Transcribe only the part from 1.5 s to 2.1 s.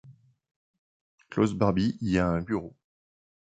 Barbie